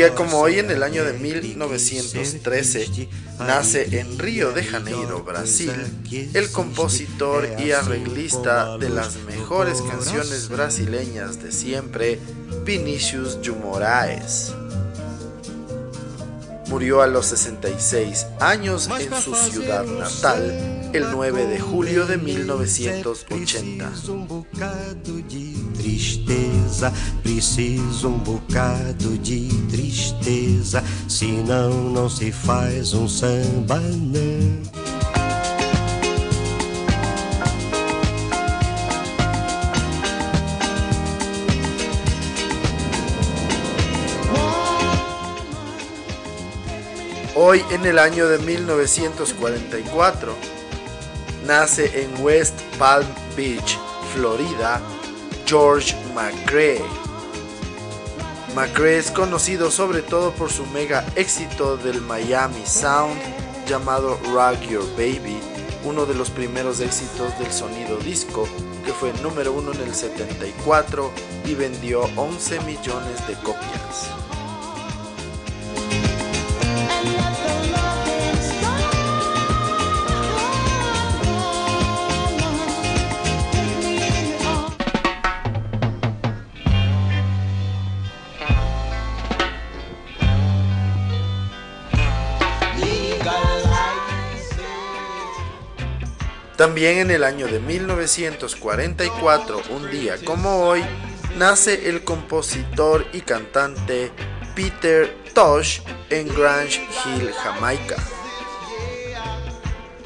Día 0.00 0.14
como 0.14 0.38
hoy, 0.38 0.58
en 0.58 0.70
el 0.70 0.82
año 0.82 1.04
de 1.04 1.12
1913, 1.12 3.08
nace 3.40 4.00
en 4.00 4.18
Río 4.18 4.50
de 4.52 4.64
Janeiro, 4.64 5.22
Brasil, 5.24 5.70
el 6.32 6.50
compositor 6.52 7.46
y 7.58 7.72
arreglista 7.72 8.78
de 8.78 8.88
las 8.88 9.16
mejores 9.26 9.82
canciones 9.82 10.48
brasileñas 10.48 11.42
de 11.42 11.52
siempre, 11.52 12.18
Vinicius 12.64 13.42
de 13.42 13.50
Moraes. 13.50 14.54
Murió 16.68 17.02
a 17.02 17.06
los 17.06 17.26
66 17.26 18.26
años 18.40 18.88
en 18.98 19.14
su 19.20 19.34
ciudad 19.34 19.84
natal 19.84 20.79
el 20.92 21.10
9 21.12 21.46
de 21.46 21.60
julio 21.60 22.06
de 22.06 22.16
1980. 22.16 23.92
tristeza, 25.76 26.92
preciso 27.22 28.08
um 28.08 28.18
bocado 28.18 29.16
de 29.18 29.48
tristeza, 29.68 30.82
senão 31.08 31.90
não 31.90 32.08
se 32.08 32.32
faz 32.32 32.92
um 32.92 33.08
samba 33.08 33.78
não. 33.78 34.62
Hoy 47.36 47.64
en 47.70 47.86
el 47.86 47.98
año 47.98 48.28
de 48.28 48.38
1944 48.38 50.59
nace 51.46 52.02
en 52.02 52.22
West 52.22 52.60
Palm 52.78 53.06
Beach, 53.36 53.78
Florida, 54.14 54.80
George 55.46 55.94
McRae. 56.14 56.82
McRae 58.54 58.98
es 58.98 59.10
conocido 59.10 59.70
sobre 59.70 60.02
todo 60.02 60.32
por 60.32 60.50
su 60.50 60.66
mega 60.66 61.04
éxito 61.14 61.76
del 61.76 62.00
Miami 62.00 62.64
Sound 62.66 63.18
llamado 63.66 64.18
Rock 64.32 64.60
Your 64.68 64.88
Baby, 64.96 65.38
uno 65.84 66.06
de 66.06 66.14
los 66.14 66.30
primeros 66.30 66.80
éxitos 66.80 67.38
del 67.38 67.52
sonido 67.52 67.96
disco 67.98 68.48
que 68.84 68.92
fue 68.92 69.12
número 69.22 69.52
uno 69.52 69.72
en 69.72 69.80
el 69.82 69.94
74 69.94 71.10
y 71.44 71.54
vendió 71.54 72.02
11 72.16 72.60
millones 72.60 73.26
de 73.28 73.34
copias. 73.34 74.29
También 96.80 97.10
en 97.10 97.12
el 97.14 97.24
año 97.24 97.46
de 97.46 97.60
1944, 97.60 99.60
un 99.68 99.90
día 99.90 100.14
como 100.24 100.66
hoy, 100.66 100.82
nace 101.36 101.90
el 101.90 102.04
compositor 102.04 103.06
y 103.12 103.20
cantante 103.20 104.10
Peter 104.56 105.14
Tosh 105.34 105.80
en 106.08 106.34
Grange 106.34 106.80
Hill, 107.04 107.34
Jamaica. 107.34 107.96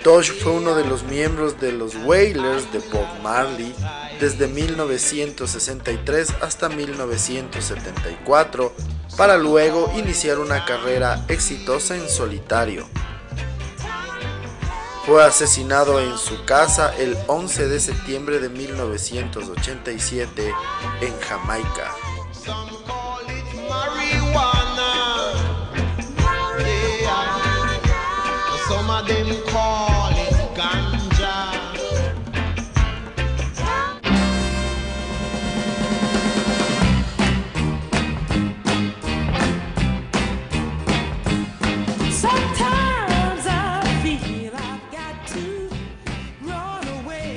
Tosh 0.03 0.33
fue 0.33 0.51
uno 0.51 0.75
de 0.75 0.85
los 0.85 1.05
miembros 1.05 1.61
de 1.61 1.71
los 1.71 1.95
Wailers 1.95 2.73
de 2.73 2.81
Bob 2.81 3.07
Marley 3.23 3.73
desde 4.19 4.49
1963 4.49 6.35
hasta 6.41 6.69
1974, 6.69 8.75
para 9.17 9.39
luego 9.39 9.93
iniciar 9.97 10.41
una 10.41 10.65
carrera 10.65 11.25
exitosa 11.29 11.95
en 11.95 12.09
solitario. 12.09 12.89
Fue 15.07 15.23
asesinado 15.23 16.01
en 16.01 16.17
su 16.17 16.47
casa 16.47 16.97
el 16.97 17.15
11 17.27 17.69
de 17.69 17.79
septiembre 17.79 18.39
de 18.39 18.49
1987 18.49 20.55
en 21.03 21.21
Jamaica. 21.21 21.95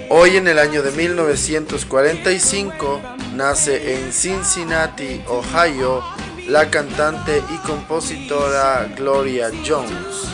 Hoy 0.09 0.37
en 0.37 0.47
el 0.47 0.57
año 0.57 0.83
de 0.83 0.91
1945 0.91 3.01
nace 3.35 3.95
en 3.95 4.13
Cincinnati, 4.13 5.21
Ohio, 5.27 6.01
la 6.47 6.69
cantante 6.69 7.43
y 7.53 7.57
compositora 7.67 8.89
Gloria 8.95 9.51
Jones. 9.67 10.29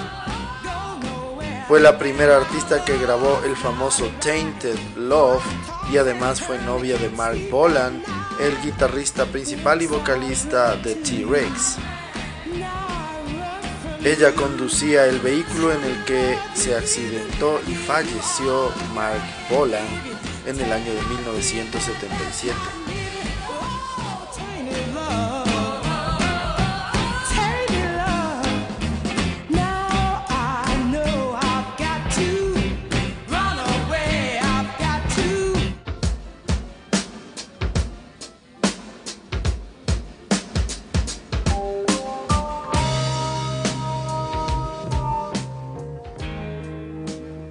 Fue 1.67 1.79
la 1.79 1.97
primera 1.97 2.37
artista 2.37 2.85
que 2.85 2.99
grabó 2.99 3.41
el 3.45 3.55
famoso 3.55 4.11
Tainted 4.21 4.77
Love 4.95 5.43
y 5.91 5.97
además 5.97 6.39
fue 6.39 6.59
novia 6.59 6.99
de 6.99 7.09
Mark 7.09 7.39
Bolan, 7.49 8.03
el 8.39 8.61
guitarrista 8.61 9.25
principal 9.25 9.81
y 9.81 9.87
vocalista 9.87 10.75
de 10.75 10.93
T-Rex. 10.95 11.77
Ella 14.05 14.33
conducía 14.35 15.05
el 15.05 15.19
vehículo 15.19 15.71
en 15.71 15.81
el 15.81 16.03
que 16.03 16.37
se 16.53 16.75
accidentó 16.75 17.61
y 17.69 17.73
falleció 17.73 18.69
Mark 18.93 19.21
Bolan 19.49 19.87
en 20.45 20.59
el 20.59 20.71
año 20.73 20.93
de 20.93 21.01
1977. 21.03 22.82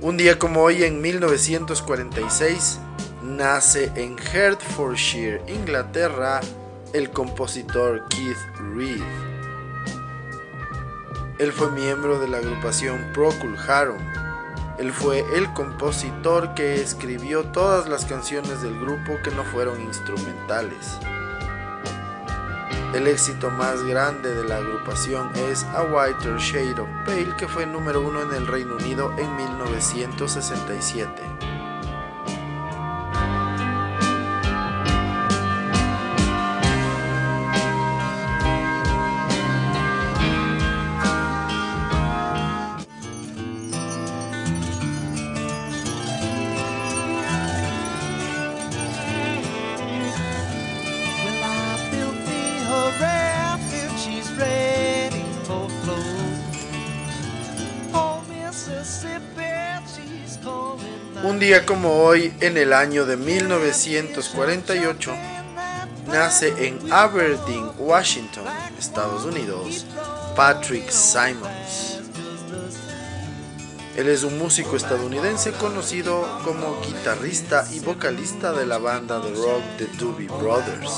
Un 0.03 0.17
día 0.17 0.37
como 0.37 0.63
hoy, 0.63 0.83
en 0.83 1.01
1946, 1.01 2.81
nace 3.23 3.93
en 3.95 4.17
Hertfordshire, 4.19 5.41
Inglaterra, 5.47 6.41
el 6.93 7.11
compositor 7.11 8.09
Keith 8.09 8.37
Reed. 8.75 9.01
Él 11.39 11.53
fue 11.53 11.71
miembro 11.71 12.19
de 12.19 12.27
la 12.27 12.39
agrupación 12.39 13.13
Procol 13.15 13.57
Harum. 13.57 14.03
Él 14.77 14.93
fue 14.93 15.25
el 15.37 15.53
compositor 15.53 16.53
que 16.55 16.83
escribió 16.83 17.45
todas 17.45 17.89
las 17.89 18.05
canciones 18.05 18.61
del 18.61 18.77
grupo 18.81 19.21
que 19.23 19.31
no 19.31 19.45
fueron 19.45 19.81
instrumentales. 19.83 20.99
El 22.95 23.07
éxito 23.07 23.51
más 23.51 23.83
grande 23.85 24.35
de 24.35 24.45
la 24.45 24.59
agrupación 24.59 25.31
es 25.35 25.65
A 25.65 25.83
Whiter 25.83 26.37
Shade 26.37 26.79
of 26.79 26.89
Pale, 27.07 27.35
que 27.39 27.49
fue 27.49 27.65
número 27.65 28.03
uno 28.03 28.23
en 28.23 28.35
el 28.35 28.47
Reino 28.47 28.77
Unido 28.77 29.15
en 29.19 29.35
1967. 29.35 31.52
Día 61.43 61.67
como 61.67 62.05
hoy, 62.05 62.33
en 62.39 62.57
el 62.57 62.73
año 62.73 63.05
de 63.05 63.17
1948, 63.17 65.13
nace 66.07 66.55
en 66.69 66.79
Aberdeen, 66.93 67.69
Washington, 67.79 68.45
Estados 68.79 69.25
Unidos, 69.25 69.85
Patrick 70.37 70.89
Simons. 70.89 71.99
Él 73.97 74.09
es 74.09 74.23
un 74.23 74.39
músico 74.39 74.77
estadounidense 74.77 75.51
conocido 75.51 76.25
como 76.45 76.81
guitarrista 76.81 77.67
y 77.73 77.81
vocalista 77.81 78.53
de 78.53 78.65
la 78.65 78.79
banda 78.79 79.19
de 79.19 79.35
rock 79.35 79.65
The 79.79 79.89
Doobie 79.99 80.29
Brothers. 80.29 80.93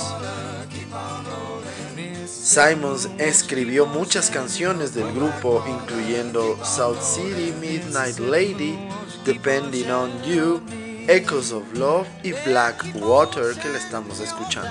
Simons 2.26 3.08
escribió 3.16 3.86
muchas 3.86 4.28
canciones 4.28 4.92
del 4.92 5.10
grupo, 5.14 5.64
incluyendo 5.66 6.62
South 6.62 7.00
City 7.00 7.54
Midnight 7.58 8.18
Lady, 8.18 8.78
Depending 9.24 9.90
on 9.90 10.10
You, 10.22 10.60
Echoes 11.08 11.52
of 11.52 11.72
Love 11.74 12.06
y 12.22 12.32
Black 12.46 12.84
Water 12.96 13.54
que 13.54 13.70
le 13.70 13.78
estamos 13.78 14.20
escuchando. 14.20 14.70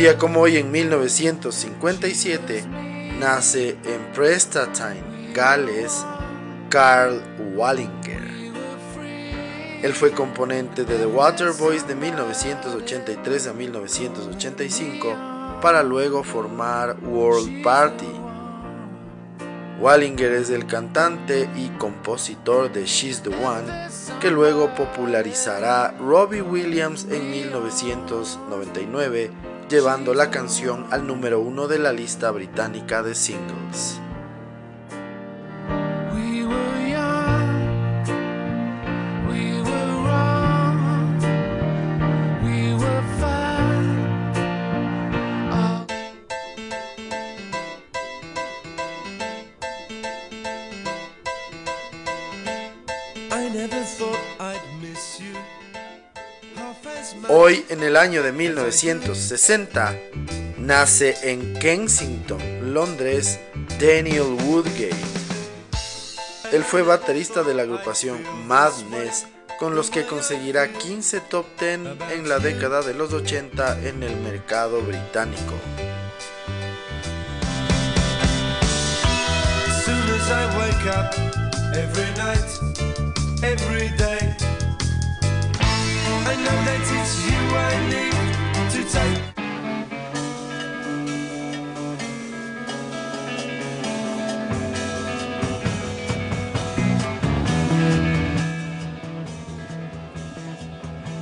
Día 0.00 0.16
como 0.16 0.40
hoy 0.40 0.56
en 0.56 0.70
1957 0.70 2.64
nace 3.18 3.76
en 3.84 4.12
Prestatyn, 4.14 5.34
Gales, 5.34 6.06
Carl 6.70 7.22
Wallinger. 7.54 8.22
Él 9.82 9.92
fue 9.92 10.12
componente 10.12 10.86
de 10.86 10.96
The 10.96 11.04
Waterboys 11.04 11.86
de 11.86 11.96
1983 11.96 13.48
a 13.48 13.52
1985 13.52 15.60
para 15.60 15.82
luego 15.82 16.24
formar 16.24 16.96
World 17.02 17.62
Party. 17.62 18.08
Wallinger 19.80 20.32
es 20.32 20.48
el 20.48 20.66
cantante 20.66 21.46
y 21.56 21.68
compositor 21.76 22.72
de 22.72 22.86
She's 22.86 23.22
the 23.22 23.28
One, 23.28 23.70
que 24.18 24.30
luego 24.30 24.74
popularizará 24.74 25.94
Robbie 25.98 26.40
Williams 26.40 27.06
en 27.10 27.30
1999 27.30 29.49
llevando 29.70 30.14
la 30.14 30.32
canción 30.32 30.86
al 30.90 31.06
número 31.06 31.38
uno 31.38 31.68
de 31.68 31.78
la 31.78 31.92
lista 31.92 32.32
británica 32.32 33.04
de 33.04 33.14
singles. 33.14 34.00
De 58.22 58.32
1960, 58.32 59.96
nace 60.58 61.16
en 61.22 61.54
Kensington, 61.54 62.74
Londres, 62.74 63.40
Daniel 63.80 64.36
Woodgate. 64.44 64.90
Él 66.52 66.64
fue 66.64 66.82
baterista 66.82 67.42
de 67.42 67.54
la 67.54 67.62
agrupación 67.62 68.18
Madness, 68.46 69.26
con 69.58 69.74
los 69.74 69.90
que 69.90 70.04
conseguirá 70.04 70.72
15 70.72 71.20
top 71.20 71.46
10 71.58 71.80
en 72.12 72.28
la 72.28 72.38
década 72.38 72.82
de 72.82 72.94
los 72.94 73.12
80 73.12 73.86
en 73.86 74.02
el 74.02 74.16
mercado 74.16 74.82
británico. 74.82 75.54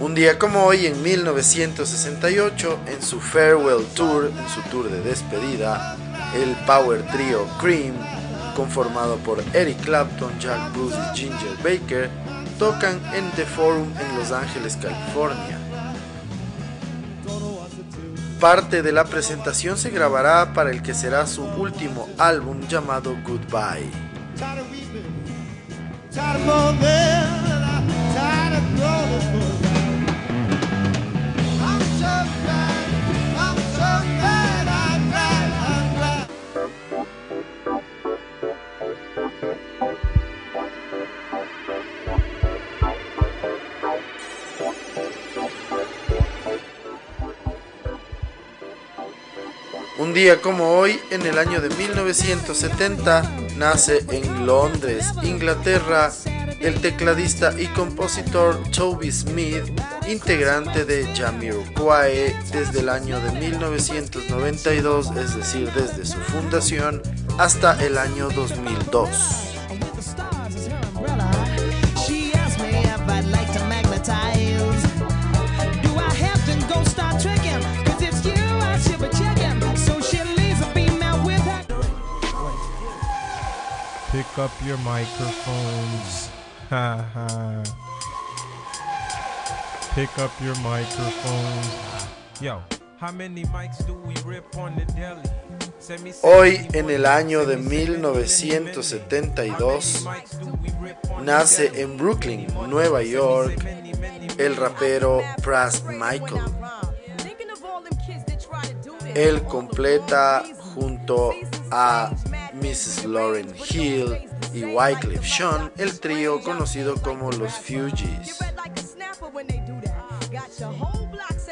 Un 0.00 0.14
día 0.14 0.38
como 0.38 0.64
hoy, 0.64 0.86
en 0.86 1.02
1968, 1.02 2.78
en 2.86 3.02
su 3.02 3.20
Farewell 3.20 3.84
Tour, 3.94 4.32
en 4.34 4.48
su 4.48 4.62
tour 4.70 4.88
de 4.88 5.02
despedida, 5.02 5.96
el 6.34 6.56
Power 6.66 7.06
Trio 7.08 7.46
Cream, 7.60 7.94
conformado 8.56 9.16
por 9.18 9.42
Eric 9.52 9.80
Clapton, 9.82 10.32
Jack 10.40 10.72
Bruce 10.72 10.96
y 10.96 11.18
Ginger 11.18 11.56
Baker, 11.62 12.10
tocan 12.58 12.98
en 13.12 13.30
The 13.32 13.44
Forum 13.44 13.92
en 13.98 14.18
Los 14.18 14.32
Ángeles, 14.32 14.78
California. 14.80 15.57
Parte 18.40 18.82
de 18.82 18.92
la 18.92 19.04
presentación 19.04 19.76
se 19.76 19.90
grabará 19.90 20.52
para 20.52 20.70
el 20.70 20.82
que 20.82 20.94
será 20.94 21.26
su 21.26 21.42
último 21.44 22.08
álbum 22.18 22.60
llamado 22.68 23.16
Goodbye. 23.24 23.90
Día 50.18 50.40
como 50.40 50.76
hoy, 50.76 50.98
en 51.12 51.24
el 51.26 51.38
año 51.38 51.60
de 51.60 51.68
1970, 51.76 53.22
nace 53.56 54.04
en 54.10 54.46
Londres, 54.46 55.06
Inglaterra, 55.22 56.10
el 56.58 56.80
tecladista 56.80 57.54
y 57.56 57.66
compositor 57.68 58.60
Toby 58.72 59.12
Smith, 59.12 59.62
integrante 60.08 60.84
de 60.84 61.06
Jamiroquai 61.14 62.34
desde 62.50 62.80
el 62.80 62.88
año 62.88 63.20
de 63.20 63.30
1992, 63.38 65.12
es 65.16 65.36
decir, 65.36 65.70
desde 65.72 66.04
su 66.04 66.18
fundación, 66.18 67.00
hasta 67.38 67.80
el 67.86 67.96
año 67.96 68.28
2002. 68.30 69.57
Pick 84.38 84.44
up 84.44 84.54
your 84.64 84.78
microphones. 84.78 86.30
Pick 89.96 90.16
up 90.20 90.30
your 90.40 90.54
microphones. 90.62 92.06
Yo, 92.40 92.62
how 93.00 93.10
many 93.10 93.42
mics 93.46 93.84
do 93.84 93.94
we 93.94 94.14
rip 94.24 94.56
on 94.56 94.76
the 94.76 94.84
deli? 94.92 95.22
Hoy, 96.22 96.68
en 96.72 96.88
el 96.88 97.04
año 97.06 97.44
de 97.46 97.56
1972, 97.56 100.06
nace 101.20 101.82
en 101.82 101.96
Brooklyn, 101.96 102.46
Nueva 102.68 103.02
York, 103.02 103.60
el 104.38 104.54
rapero 104.54 105.20
Pras 105.42 105.82
Michael. 105.82 106.44
Él 109.16 109.42
completa 109.42 110.44
junto 110.74 111.32
a 111.72 112.12
Mrs. 112.54 113.04
Lauren 113.04 113.52
Hill 113.68 114.27
y 114.52 114.64
Wycliffe 114.64 115.26
Sean 115.26 115.72
el 115.76 115.98
trío 116.00 116.40
conocido 116.42 117.00
como 117.00 117.30
los 117.32 117.52
Fugees. 117.54 118.38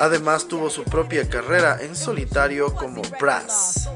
Además 0.00 0.46
tuvo 0.46 0.70
su 0.70 0.84
propia 0.84 1.28
carrera 1.28 1.78
en 1.80 1.96
solitario 1.96 2.74
como 2.74 3.02
Brass. 3.20 3.88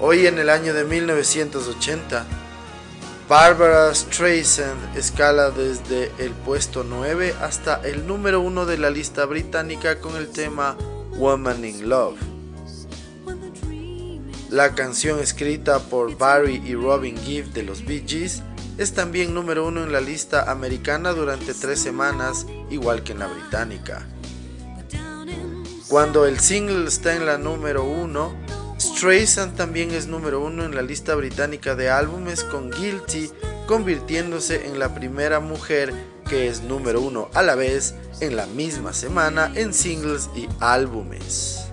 Hoy 0.00 0.28
en 0.28 0.38
el 0.38 0.48
año 0.48 0.74
de 0.74 0.84
1980, 0.84 2.24
Barbara 3.28 3.92
Streisand 3.92 4.96
escala 4.96 5.50
desde 5.50 6.12
el 6.18 6.30
puesto 6.30 6.84
9 6.84 7.34
hasta 7.40 7.80
el 7.82 8.06
número 8.06 8.40
1 8.40 8.64
de 8.64 8.78
la 8.78 8.90
lista 8.90 9.24
británica 9.24 10.00
con 10.00 10.14
el 10.14 10.28
tema 10.28 10.76
Woman 11.16 11.64
in 11.64 11.88
Love. 11.88 12.16
La 14.50 14.76
canción 14.76 15.18
escrita 15.18 15.80
por 15.80 16.16
Barry 16.16 16.62
y 16.64 16.76
Robin 16.76 17.18
Gibb 17.18 17.52
de 17.52 17.64
los 17.64 17.84
Bee 17.84 18.04
Gees 18.06 18.44
es 18.78 18.94
también 18.94 19.34
número 19.34 19.66
1 19.66 19.82
en 19.82 19.92
la 19.92 20.00
lista 20.00 20.48
americana 20.48 21.12
durante 21.12 21.54
tres 21.54 21.80
semanas, 21.80 22.46
igual 22.70 23.02
que 23.02 23.14
en 23.14 23.18
la 23.18 23.26
británica. 23.26 24.06
Cuando 25.88 26.24
el 26.24 26.38
single 26.38 26.86
está 26.86 27.16
en 27.16 27.26
la 27.26 27.36
número 27.36 27.82
1, 27.82 28.47
Streisand 28.78 29.56
también 29.56 29.90
es 29.90 30.06
número 30.06 30.40
uno 30.40 30.64
en 30.64 30.74
la 30.74 30.82
lista 30.82 31.14
británica 31.14 31.74
de 31.74 31.90
álbumes 31.90 32.44
con 32.44 32.70
Guilty, 32.70 33.30
convirtiéndose 33.66 34.66
en 34.66 34.78
la 34.78 34.94
primera 34.94 35.40
mujer 35.40 35.92
que 36.28 36.48
es 36.48 36.62
número 36.62 37.00
uno 37.00 37.28
a 37.34 37.42
la 37.42 37.54
vez 37.54 37.94
en 38.20 38.36
la 38.36 38.46
misma 38.46 38.92
semana 38.92 39.50
en 39.54 39.74
singles 39.74 40.30
y 40.36 40.48
álbumes. 40.60 41.67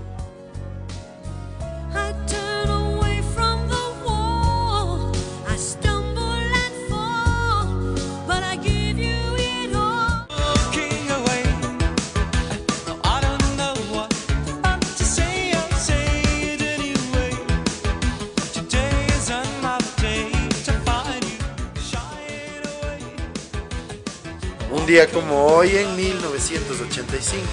Un 24.75 24.85
día 24.85 25.09
como 25.09 25.45
hoy, 25.45 25.77
en 25.77 25.95
1985, 25.95 27.45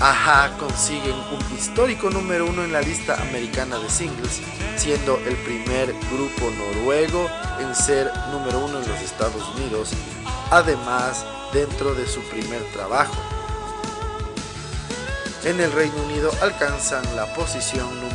Aja 0.00 0.56
consiguen 0.56 1.14
un 1.14 1.58
histórico 1.58 2.08
número 2.08 2.46
uno 2.46 2.64
en 2.64 2.72
la 2.72 2.80
lista 2.80 3.20
americana 3.20 3.78
de 3.78 3.90
singles, 3.90 4.40
siendo 4.74 5.18
el 5.18 5.36
primer 5.36 5.94
grupo 6.10 6.50
noruego 6.56 7.28
en 7.60 7.74
ser 7.74 8.10
número 8.32 8.64
uno 8.64 8.80
en 8.80 8.88
los 8.88 9.00
Estados 9.02 9.46
Unidos, 9.54 9.90
además 10.50 11.26
dentro 11.52 11.94
de 11.94 12.08
su 12.08 12.22
primer 12.22 12.62
trabajo. 12.72 13.14
En 15.44 15.60
el 15.60 15.70
Reino 15.72 16.02
Unido 16.04 16.30
alcanzan 16.40 17.04
la 17.16 17.26
posición 17.34 17.86
número 18.00 18.09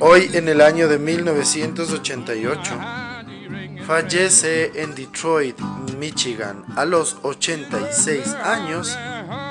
Hoy 0.00 0.30
en 0.34 0.48
el 0.48 0.60
año 0.60 0.86
de 0.86 0.98
1988 0.98 2.78
fallece 3.84 4.82
en 4.82 4.94
Detroit, 4.94 5.58
Michigan, 5.98 6.64
a 6.76 6.84
los 6.84 7.16
86 7.22 8.34
años, 8.34 8.96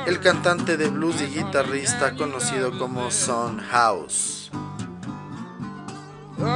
el 0.05 0.21
cantante 0.21 0.77
de 0.77 0.87
blues 0.87 1.21
y 1.21 1.25
guitarrista 1.25 2.15
conocido 2.15 2.79
como 2.79 3.11
Son 3.11 3.59
House. 3.59 4.49
Un 6.37 6.47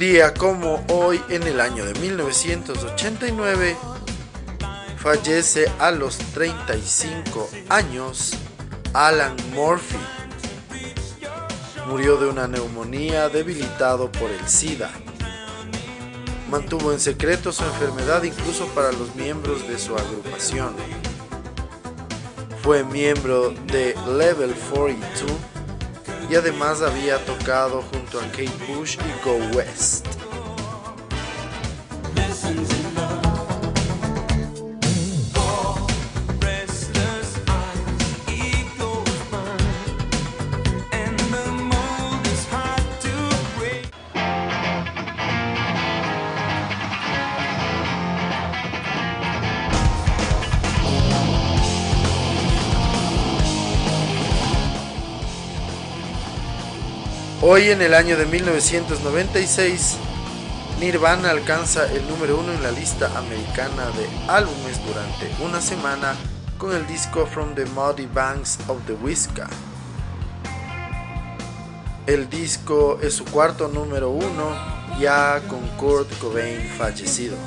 día 0.00 0.32
como 0.32 0.82
hoy, 0.88 1.22
en 1.28 1.42
el 1.42 1.60
año 1.60 1.84
de 1.84 1.92
1989, 2.00 3.76
fallece 4.96 5.70
a 5.78 5.90
los 5.90 6.16
35 6.16 7.50
años 7.68 8.32
Alan 8.94 9.36
Murphy. 9.52 9.98
Murió 11.86 12.16
de 12.16 12.28
una 12.28 12.48
neumonía 12.48 13.28
debilitado 13.28 14.10
por 14.10 14.30
el 14.30 14.48
SIDA. 14.48 14.90
Mantuvo 16.48 16.92
en 16.92 16.98
secreto 16.98 17.52
su 17.52 17.62
enfermedad 17.64 18.22
incluso 18.22 18.68
para 18.68 18.92
los 18.92 19.14
miembros 19.16 19.68
de 19.68 19.78
su 19.78 19.94
agrupación. 19.96 20.74
Fue 22.62 22.84
miembro 22.84 23.50
de 23.50 23.94
Level 24.16 24.54
42 24.54 25.49
y 26.30 26.36
además 26.36 26.80
había 26.80 27.18
tocado 27.24 27.82
junto 27.82 28.20
a 28.20 28.22
Kate 28.28 28.50
Bush 28.68 28.96
y 28.98 29.24
Go 29.24 29.36
West. 29.56 30.09
Hoy 57.42 57.70
en 57.70 57.80
el 57.80 57.94
año 57.94 58.18
de 58.18 58.26
1996, 58.26 59.96
Nirvana 60.78 61.30
alcanza 61.30 61.90
el 61.90 62.06
número 62.06 62.38
uno 62.38 62.52
en 62.52 62.62
la 62.62 62.70
lista 62.70 63.06
americana 63.16 63.86
de 63.96 64.30
álbumes 64.30 64.78
durante 64.84 65.42
una 65.42 65.62
semana 65.62 66.14
con 66.58 66.76
el 66.76 66.86
disco 66.86 67.24
From 67.24 67.54
the 67.54 67.64
Muddy 67.64 68.04
Banks 68.04 68.58
of 68.68 68.84
the 68.86 68.92
Whisker. 68.92 69.46
El 72.06 72.28
disco 72.28 72.98
es 73.00 73.14
su 73.14 73.24
cuarto 73.24 73.68
número 73.68 74.10
uno 74.10 74.54
ya 75.00 75.40
con 75.48 75.66
Kurt 75.78 76.12
Cobain 76.18 76.60
fallecido. 76.76 77.38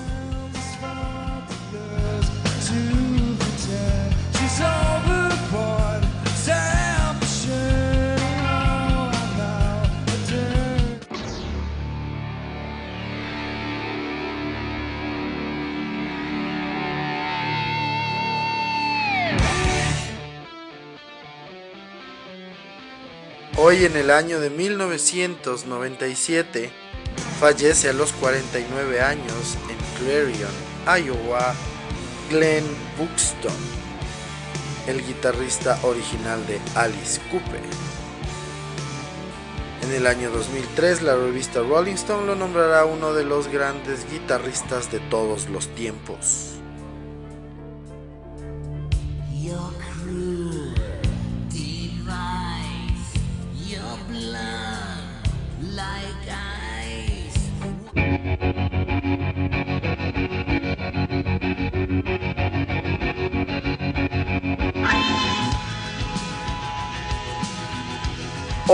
Hoy 23.65 23.86
en 23.86 23.96
el 23.96 24.12
año 24.12 24.41
de 24.41 24.50
1997 24.50 26.70
fallece 27.39 27.88
a 27.88 27.93
los 27.93 28.12
49 28.12 29.00
años 29.00 29.58
en 29.70 29.77
Clarion, 30.03 30.51
Iowa, 30.86 31.55
Glenn 32.29 32.65
Buxton, 32.98 33.55
el 34.86 35.01
guitarrista 35.08 35.79
original 35.84 36.46
de 36.46 36.60
Alice 36.75 37.22
Cooper. 37.32 37.62
En 39.82 39.93
el 39.93 40.08
año 40.08 40.29
2003 40.29 41.01
la 41.01 41.15
revista 41.15 41.62
Rolling 41.62 41.93
Stone 41.93 42.27
lo 42.27 42.36
nombrará 42.36 42.84
uno 42.84 43.13
de 43.13 43.24
los 43.24 43.48
grandes 43.48 44.05
guitarristas 44.12 44.91
de 44.91 45.00
todos 45.00 45.48
los 45.48 45.70
tiempos. 45.70 46.52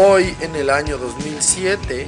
Hoy, 0.01 0.33
en 0.39 0.55
el 0.55 0.69
año 0.69 0.97
2007, 0.97 2.07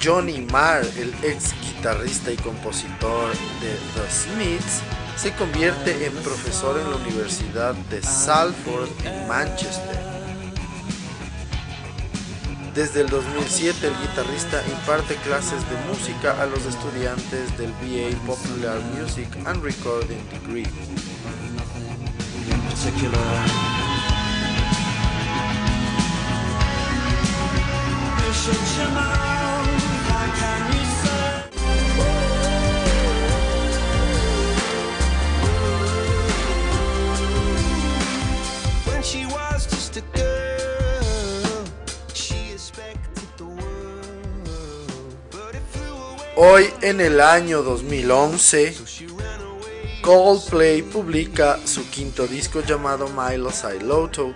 Johnny 0.00 0.46
Marr, 0.52 0.86
el 0.96 1.12
ex 1.24 1.52
guitarrista 1.60 2.30
y 2.30 2.36
compositor 2.36 3.32
de 3.60 3.72
The 3.94 4.08
Smiths, 4.08 4.80
se 5.16 5.32
convierte 5.32 6.06
en 6.06 6.12
profesor 6.22 6.78
en 6.78 6.88
la 6.88 6.96
Universidad 6.98 7.74
de 7.74 8.00
Salford 8.00 8.88
en 9.04 9.26
Manchester. 9.26 9.98
Desde 12.76 13.00
el 13.00 13.08
2007 13.08 13.88
el 13.88 14.08
guitarrista 14.08 14.62
imparte 14.70 15.16
clases 15.16 15.68
de 15.68 15.76
música 15.88 16.40
a 16.40 16.46
los 16.46 16.64
estudiantes 16.64 17.58
del 17.58 17.72
BA 17.72 18.16
Popular 18.24 18.78
Music 18.96 19.26
and 19.46 19.64
Recording 19.64 20.28
Degree. 20.30 20.68
Hoy 46.36 46.72
en 46.82 47.00
el 47.00 47.20
año 47.20 47.62
2011, 47.62 48.76
Coldplay 50.02 50.82
publica 50.82 51.58
su 51.66 51.90
quinto 51.90 52.28
disco 52.28 52.60
llamado 52.60 53.08
Milo 53.08 53.50
I 53.50 53.84
Loto. 53.84 54.32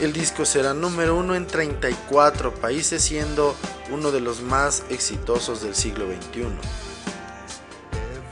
El 0.00 0.12
disco 0.12 0.44
será 0.44 0.74
número 0.74 1.16
uno 1.16 1.34
en 1.34 1.46
34 1.46 2.54
países 2.54 3.02
siendo 3.02 3.56
uno 3.90 4.12
de 4.12 4.20
los 4.20 4.42
más 4.42 4.84
exitosos 4.90 5.60
del 5.62 5.74
siglo 5.74 6.06
XXI. 6.06 6.46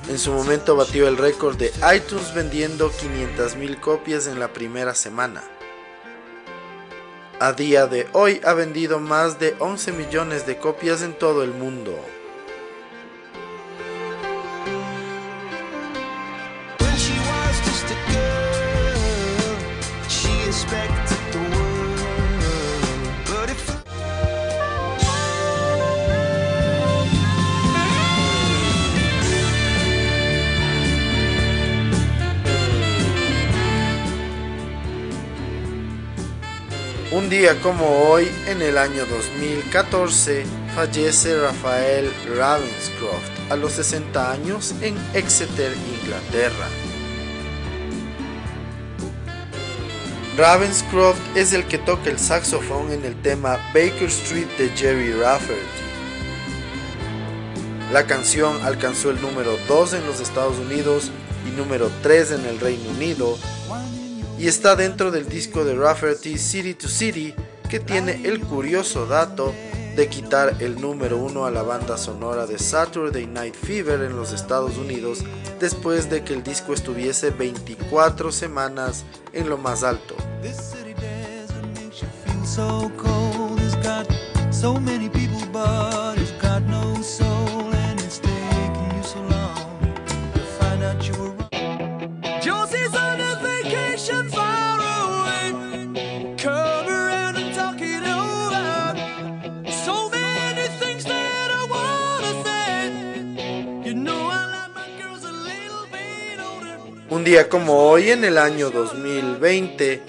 En 0.09 0.19
su 0.21 0.33
momento 0.33 0.77
batió 0.77 1.09
el 1.09 1.17
récord 1.17 1.57
de 1.57 1.73
iTunes 1.93 2.33
vendiendo 2.33 2.93
500.000 2.93 3.81
copias 3.81 4.29
en 4.29 4.39
la 4.39 4.53
primera 4.53 4.95
semana. 4.95 5.43
A 7.41 7.53
día 7.53 7.89
de 7.89 8.07
hoy 8.13 8.41
ha 8.45 8.55
vendido 8.55 9.01
más 9.01 9.41
de 9.41 9.57
11 9.59 9.91
millones 9.91 10.47
de 10.47 10.59
copias 10.59 11.03
en 11.03 11.19
todo 11.19 11.43
el 11.43 11.51
mundo. 11.51 11.99
Día 37.39 37.61
como 37.61 37.87
hoy, 38.09 38.31
en 38.47 38.63
el 38.63 38.79
año 38.79 39.05
2014, 39.05 40.45
fallece 40.75 41.39
Rafael 41.39 42.11
Ravenscroft 42.35 43.51
a 43.51 43.57
los 43.57 43.73
60 43.73 44.33
años 44.33 44.75
en 44.81 44.97
Exeter, 45.13 45.71
Inglaterra. 46.01 46.67
Ravenscroft 50.39 51.21
es 51.37 51.53
el 51.53 51.67
que 51.67 51.77
toca 51.77 52.09
el 52.09 52.19
saxofón 52.19 52.91
en 52.91 53.05
el 53.05 53.21
tema 53.21 53.59
Baker 53.75 54.09
Street 54.09 54.49
de 54.57 54.71
Jerry 54.71 55.13
Rafferty. 55.13 55.61
La 57.93 58.07
canción 58.07 58.63
alcanzó 58.63 59.11
el 59.11 59.21
número 59.21 59.59
2 59.69 59.93
en 59.93 60.07
los 60.07 60.21
Estados 60.21 60.57
Unidos 60.57 61.11
y 61.47 61.51
número 61.51 61.91
3 62.03 62.31
en 62.31 62.47
el 62.47 62.59
Reino 62.61 62.89
Unido 62.89 63.37
y 64.39 64.49
está 64.49 64.77
dentro 64.77 65.11
del 65.11 65.29
disco 65.29 65.65
de 65.65 65.75
Rafferty 65.75 66.39
City 66.39 66.75
to 66.75 66.89
City 66.89 67.35
que 67.69 67.81
tiene 67.81 68.21
el 68.25 68.41
curioso 68.41 69.07
dato 69.07 69.55
de 69.97 70.09
quitar 70.09 70.57
el 70.61 70.81
número 70.81 71.17
uno 71.17 71.47
a 71.47 71.51
la 71.51 71.63
banda 71.63 71.97
sonora 71.97 72.47
de 72.47 72.59
Saturday 72.59 73.27
Night 73.27 73.55
Fever 73.55 74.03
en 74.03 74.15
los 74.15 74.33
Estados 74.33 74.77
Unidos 74.77 75.25
después 75.59 76.11
de 76.11 76.23
que 76.23 76.35
el 76.35 76.43
disco 76.43 76.75
estuviese 76.75 77.31
24 77.31 78.31
semanas 78.31 79.05
en 79.33 79.49
lo 79.49 79.57
más 79.57 79.83
alto. 79.83 80.15
Día 107.27 107.49
como 107.49 107.91
hoy, 107.91 108.13
en 108.13 108.23
el 108.23 108.39
año 108.39 108.71
2020, 108.71 110.01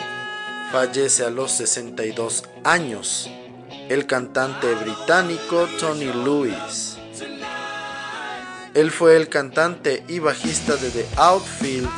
fallece 0.71 1.25
a 1.25 1.31
los 1.31 1.51
62 1.53 2.43
años 2.63 3.27
el 3.89 4.05
cantante 4.05 4.71
británico 4.75 5.67
Tony 5.79 6.13
Lewis. 6.13 6.99
Él 8.75 8.91
fue 8.91 9.17
el 9.17 9.29
cantante 9.29 10.03
y 10.07 10.19
bajista 10.19 10.75
de 10.75 10.91
The 10.91 11.07
Outfield, 11.15 11.89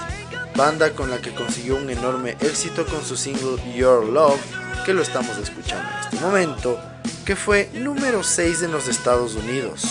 banda 0.56 0.92
con 0.92 1.12
la 1.12 1.18
que 1.18 1.36
consiguió 1.36 1.76
un 1.76 1.90
enorme 1.90 2.38
éxito 2.40 2.86
con 2.86 3.04
su 3.04 3.18
single 3.18 3.58
Your 3.76 4.06
Love, 4.06 4.40
que 4.86 4.94
lo 4.94 5.02
estamos 5.02 5.38
escuchando 5.38 5.86
en 5.92 6.00
este 6.00 6.26
momento, 6.26 6.80
que 7.26 7.36
fue 7.36 7.70
número 7.74 8.24
6 8.24 8.62
en 8.62 8.72
los 8.72 8.88
Estados 8.88 9.36
Unidos. 9.36 9.84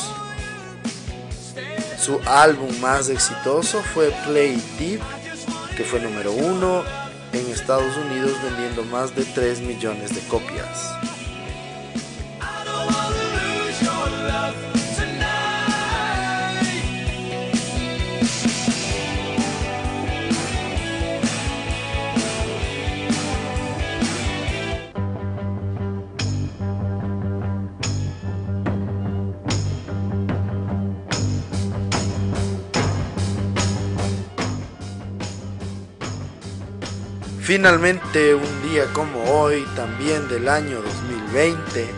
Su 2.01 2.19
álbum 2.25 2.75
más 2.81 3.11
exitoso 3.11 3.83
fue 3.93 4.11
Play 4.25 4.59
Deep, 4.79 5.03
que 5.79 5.85
fue 5.85 6.01
número 6.01 6.33
uno 6.33 6.83
en 7.33 7.53
Estados 7.53 7.97
Unidos 7.97 8.33
vendiendo 8.43 8.83
más 8.83 9.15
de 9.15 9.25
3 9.25 9.61
millones 9.61 10.13
de 10.13 10.21
copias. 10.23 10.93
Finalmente, 37.49 38.35
un 38.35 38.63
día 38.63 38.85
como 38.93 39.25
hoy, 39.25 39.65
también 39.75 40.29
del 40.29 40.51
año 40.51 40.83
2020, 40.83 41.91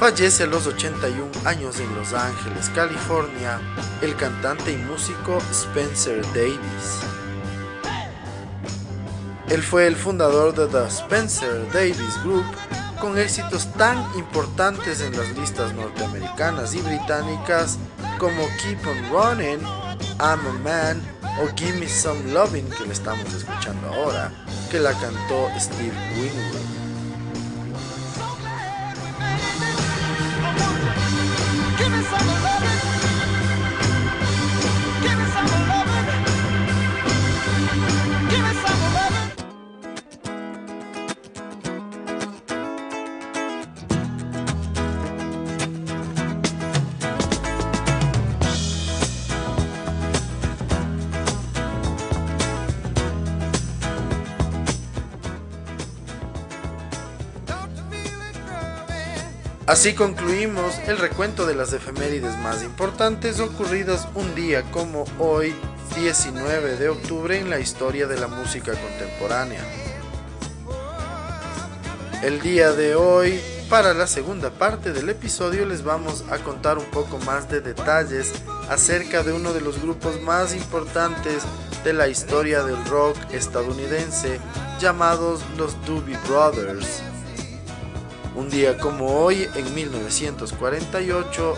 fallece 0.00 0.44
a 0.44 0.46
los 0.46 0.66
81 0.66 1.30
años 1.44 1.78
en 1.78 1.94
Los 1.94 2.14
Ángeles, 2.14 2.70
California, 2.74 3.60
el 4.00 4.16
cantante 4.16 4.72
y 4.72 4.78
músico 4.78 5.36
Spencer 5.50 6.22
Davis. 6.32 7.02
Él 9.50 9.62
fue 9.62 9.86
el 9.86 9.94
fundador 9.94 10.54
de 10.54 10.66
The 10.68 10.88
Spencer 10.88 11.70
Davis 11.70 12.18
Group, 12.24 12.46
con 12.98 13.18
éxitos 13.18 13.70
tan 13.74 13.98
importantes 14.16 15.02
en 15.02 15.14
las 15.14 15.28
listas 15.36 15.74
norteamericanas 15.74 16.74
y 16.74 16.80
británicas 16.80 17.78
como 18.18 18.48
Keep 18.62 18.78
on 18.86 19.10
Running, 19.10 19.60
I'm 20.18 20.46
a 20.46 20.58
Man 20.64 21.21
o 21.40 21.48
Give 21.56 21.78
Me 21.78 21.88
Some 21.88 22.32
Loving 22.32 22.68
que 22.70 22.86
le 22.86 22.92
estamos 22.92 23.32
escuchando 23.32 23.88
ahora 23.88 24.32
que 24.70 24.78
la 24.78 24.92
cantó 24.92 25.48
Steve 25.58 25.94
Winwood. 26.16 26.81
Así 59.72 59.94
concluimos 59.94 60.78
el 60.86 60.98
recuento 60.98 61.46
de 61.46 61.54
las 61.54 61.72
efemérides 61.72 62.36
más 62.40 62.62
importantes 62.62 63.40
ocurridas 63.40 64.06
un 64.14 64.34
día 64.34 64.70
como 64.70 65.06
hoy, 65.18 65.54
19 65.96 66.76
de 66.76 66.90
octubre, 66.90 67.38
en 67.38 67.48
la 67.48 67.58
historia 67.58 68.06
de 68.06 68.20
la 68.20 68.28
música 68.28 68.72
contemporánea. 68.72 69.64
El 72.22 72.42
día 72.42 72.72
de 72.72 72.96
hoy, 72.96 73.40
para 73.70 73.94
la 73.94 74.06
segunda 74.06 74.50
parte 74.50 74.92
del 74.92 75.08
episodio, 75.08 75.64
les 75.64 75.82
vamos 75.82 76.22
a 76.30 76.36
contar 76.36 76.76
un 76.76 76.90
poco 76.90 77.16
más 77.20 77.48
de 77.48 77.62
detalles 77.62 78.30
acerca 78.68 79.22
de 79.22 79.32
uno 79.32 79.54
de 79.54 79.62
los 79.62 79.80
grupos 79.80 80.20
más 80.20 80.54
importantes 80.54 81.44
de 81.82 81.94
la 81.94 82.08
historia 82.08 82.62
del 82.62 82.84
rock 82.90 83.16
estadounidense, 83.32 84.38
llamados 84.78 85.40
los 85.56 85.82
Doobie 85.86 86.18
Brothers. 86.28 87.11
Un 88.34 88.48
día 88.48 88.78
como 88.78 89.20
hoy, 89.22 89.46
en 89.54 89.74
1948, 89.74 91.54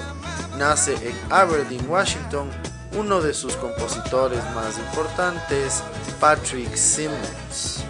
nace 0.58 0.94
en 0.94 1.32
Aberdeen, 1.32 1.88
Washington, 1.88 2.50
uno 2.96 3.20
de 3.20 3.32
sus 3.32 3.54
compositores 3.56 4.42
más 4.56 4.76
importantes, 4.78 5.84
Patrick 6.18 6.74
Simmons. 6.74 7.84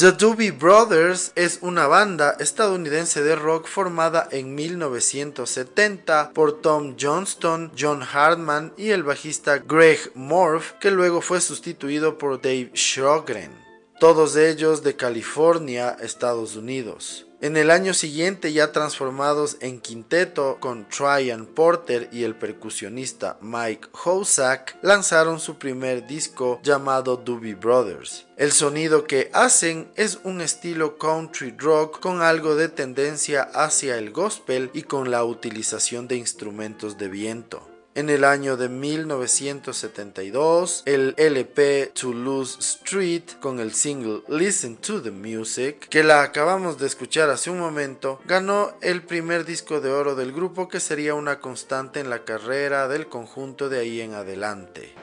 The 0.00 0.12
Doobie 0.12 0.50
Brothers 0.50 1.30
es 1.34 1.58
una 1.60 1.86
banda 1.86 2.34
estadounidense 2.40 3.22
de 3.22 3.36
rock 3.36 3.66
formada 3.66 4.26
en 4.32 4.54
1970 4.54 6.30
por 6.32 6.62
Tom 6.62 6.96
Johnston, 6.98 7.70
John 7.78 8.02
Hartman 8.02 8.72
y 8.78 8.92
el 8.92 9.02
bajista 9.02 9.58
Greg 9.58 9.98
Morph, 10.14 10.72
que 10.80 10.90
luego 10.90 11.20
fue 11.20 11.42
sustituido 11.42 12.16
por 12.16 12.40
Dave 12.40 12.70
Sjogren, 12.72 13.52
todos 13.98 14.36
ellos 14.36 14.82
de 14.82 14.96
California, 14.96 15.98
Estados 16.00 16.56
Unidos. 16.56 17.29
En 17.42 17.56
el 17.56 17.70
año 17.70 17.94
siguiente 17.94 18.52
ya 18.52 18.70
transformados 18.70 19.56
en 19.60 19.80
quinteto 19.80 20.58
con 20.60 20.86
Tryan 20.90 21.46
Porter 21.46 22.10
y 22.12 22.24
el 22.24 22.34
percusionista 22.34 23.38
Mike 23.40 23.88
Hosack, 24.04 24.76
lanzaron 24.82 25.40
su 25.40 25.56
primer 25.56 26.06
disco 26.06 26.60
llamado 26.62 27.16
Doobie 27.16 27.54
Brothers. 27.54 28.26
El 28.36 28.52
sonido 28.52 29.04
que 29.04 29.30
hacen 29.32 29.90
es 29.96 30.18
un 30.22 30.42
estilo 30.42 30.98
country 30.98 31.54
rock 31.56 32.00
con 32.00 32.20
algo 32.20 32.56
de 32.56 32.68
tendencia 32.68 33.42
hacia 33.54 33.96
el 33.96 34.10
gospel 34.10 34.70
y 34.74 34.82
con 34.82 35.10
la 35.10 35.24
utilización 35.24 36.08
de 36.08 36.16
instrumentos 36.16 36.98
de 36.98 37.08
viento. 37.08 37.69
En 38.00 38.08
el 38.08 38.24
año 38.24 38.56
de 38.56 38.70
1972, 38.70 40.84
el 40.86 41.14
LP 41.18 41.92
Toulouse 41.92 42.58
Street 42.58 43.24
con 43.40 43.60
el 43.60 43.74
single 43.74 44.22
Listen 44.26 44.78
to 44.78 45.02
the 45.02 45.10
Music, 45.10 45.86
que 45.90 46.02
la 46.02 46.22
acabamos 46.22 46.78
de 46.78 46.86
escuchar 46.86 47.28
hace 47.28 47.50
un 47.50 47.58
momento, 47.58 48.18
ganó 48.24 48.72
el 48.80 49.02
primer 49.02 49.44
disco 49.44 49.82
de 49.82 49.90
oro 49.90 50.14
del 50.14 50.32
grupo 50.32 50.66
que 50.66 50.80
sería 50.80 51.12
una 51.12 51.40
constante 51.40 52.00
en 52.00 52.08
la 52.08 52.24
carrera 52.24 52.88
del 52.88 53.06
conjunto 53.06 53.68
de 53.68 53.80
ahí 53.80 54.00
en 54.00 54.14
adelante. 54.14 54.94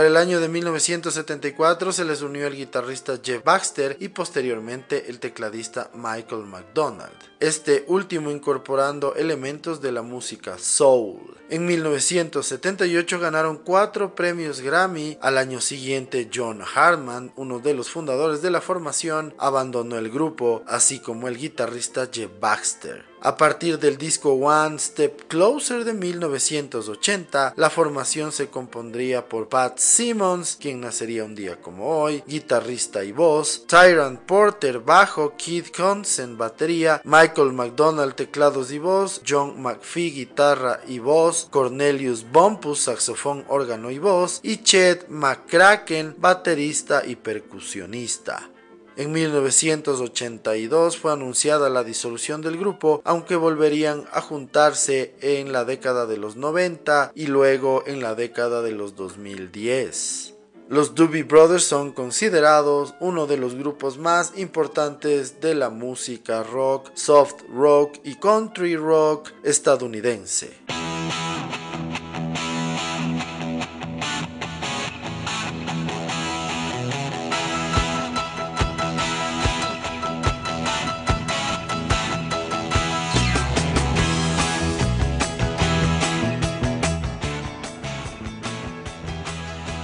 Para 0.00 0.08
el 0.08 0.16
año 0.16 0.40
de 0.40 0.48
1974 0.48 1.92
se 1.92 2.06
les 2.06 2.22
unió 2.22 2.46
el 2.46 2.56
guitarrista 2.56 3.20
Jeff 3.22 3.44
Baxter 3.44 3.98
y 4.00 4.08
posteriormente 4.08 5.10
el 5.10 5.20
tecladista 5.20 5.90
Michael 5.92 6.46
McDonald, 6.46 7.12
este 7.38 7.84
último 7.86 8.30
incorporando 8.30 9.14
elementos 9.14 9.82
de 9.82 9.92
la 9.92 10.00
música 10.00 10.56
soul. 10.56 11.39
En 11.52 11.66
1978 11.66 13.18
ganaron 13.18 13.56
cuatro 13.56 14.14
premios 14.14 14.60
Grammy. 14.60 15.18
Al 15.20 15.36
año 15.36 15.60
siguiente, 15.60 16.30
John 16.32 16.62
Hartman, 16.62 17.32
uno 17.34 17.58
de 17.58 17.74
los 17.74 17.90
fundadores 17.90 18.40
de 18.40 18.52
la 18.52 18.60
formación, 18.60 19.34
abandonó 19.36 19.98
el 19.98 20.10
grupo, 20.10 20.62
así 20.68 21.00
como 21.00 21.26
el 21.26 21.36
guitarrista 21.36 22.08
Jeff 22.12 22.30
Baxter. 22.40 23.10
A 23.22 23.36
partir 23.36 23.78
del 23.78 23.98
disco 23.98 24.32
One 24.32 24.78
Step 24.78 25.28
Closer 25.28 25.84
de 25.84 25.92
1980, 25.92 27.52
la 27.54 27.68
formación 27.68 28.32
se 28.32 28.48
compondría 28.48 29.28
por 29.28 29.50
Pat 29.50 29.76
Simmons, 29.76 30.56
quien 30.58 30.80
nacería 30.80 31.24
un 31.24 31.34
día 31.34 31.60
como 31.60 32.00
hoy, 32.00 32.24
guitarrista 32.26 33.04
y 33.04 33.12
voz, 33.12 33.66
Tyrant 33.66 34.20
Porter 34.20 34.78
bajo, 34.78 35.34
Keith 35.36 35.76
Consen 35.76 36.38
batería, 36.38 37.02
Michael 37.04 37.52
McDonald 37.52 38.14
teclados 38.14 38.72
y 38.72 38.78
voz, 38.78 39.20
John 39.28 39.60
McPhee 39.60 40.12
guitarra 40.12 40.80
y 40.88 40.98
voz, 40.98 41.39
Cornelius 41.50 42.24
Bumpus 42.30 42.80
saxofón, 42.80 43.44
órgano 43.48 43.90
y 43.90 43.98
voz 43.98 44.40
y 44.42 44.62
Chet 44.62 45.08
McCracken 45.08 46.16
baterista 46.18 47.02
y 47.06 47.16
percusionista. 47.16 48.50
En 48.96 49.12
1982 49.12 50.98
fue 50.98 51.12
anunciada 51.12 51.70
la 51.70 51.84
disolución 51.84 52.42
del 52.42 52.58
grupo, 52.58 53.00
aunque 53.04 53.36
volverían 53.36 54.04
a 54.12 54.20
juntarse 54.20 55.14
en 55.22 55.52
la 55.52 55.64
década 55.64 56.06
de 56.06 56.18
los 56.18 56.36
90 56.36 57.12
y 57.14 57.26
luego 57.26 57.82
en 57.86 58.02
la 58.02 58.14
década 58.14 58.60
de 58.60 58.72
los 58.72 58.96
2010. 58.96 60.34
Los 60.68 60.94
Doobie 60.94 61.22
Brothers 61.22 61.64
son 61.64 61.92
considerados 61.92 62.94
uno 63.00 63.26
de 63.26 63.36
los 63.36 63.54
grupos 63.54 63.98
más 63.98 64.34
importantes 64.36 65.40
de 65.40 65.54
la 65.54 65.70
música 65.70 66.42
rock, 66.42 66.90
soft 66.94 67.42
rock 67.52 67.96
y 68.04 68.16
country 68.16 68.76
rock 68.76 69.30
estadounidense. 69.42 70.52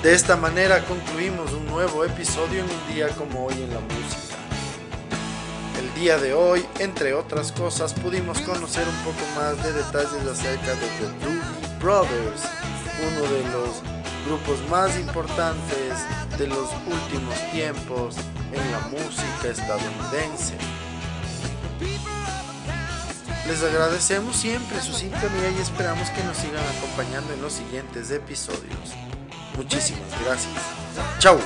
De 0.07 0.15
esta 0.15 0.37
manera 0.37 0.85
concluimos 0.85 1.53
un 1.53 1.67
nuevo 1.67 2.05
episodio 2.05 2.61
en 2.63 2.71
un 2.71 2.95
día 2.95 3.09
como 3.09 3.47
hoy 3.47 3.55
en 3.55 3.75
la 3.75 3.81
música. 3.81 4.37
El 5.81 6.01
día 6.01 6.17
de 6.17 6.33
hoy, 6.33 6.65
entre 6.79 7.13
otras 7.13 7.51
cosas, 7.51 7.93
pudimos 7.93 8.39
conocer 8.43 8.87
un 8.87 8.95
poco 8.99 9.19
más 9.35 9.61
de 9.65 9.73
detalles 9.73 10.25
acerca 10.31 10.77
de 10.77 10.87
The 11.01 11.25
Doobie 11.25 11.79
Brothers, 11.81 12.43
uno 13.03 13.23
de 13.23 13.43
los 13.51 13.83
grupos 14.29 14.61
más 14.71 14.97
importantes 14.97 15.99
de 16.39 16.47
los 16.47 16.71
últimos 16.87 17.35
tiempos 17.51 18.15
en 18.53 18.71
la 18.71 18.79
música 18.83 19.49
estadounidense. 19.51 20.55
Les 23.49 23.61
agradecemos 23.61 24.37
siempre 24.37 24.81
su 24.81 24.93
sintonía 24.93 25.51
y 25.51 25.61
esperamos 25.61 26.11
que 26.11 26.23
nos 26.23 26.37
sigan 26.37 26.63
acompañando 26.79 27.33
en 27.33 27.43
los 27.43 27.55
siguientes 27.55 28.13
episodios. 28.13 29.06
Muchísimas 29.57 30.11
gracias. 30.25 30.55
Chao. 31.19 31.39